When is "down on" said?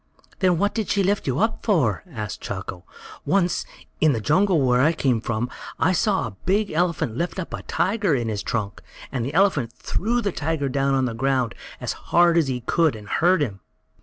10.69-11.05